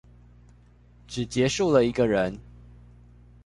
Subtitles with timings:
[1.05, 2.39] 只結束了一個人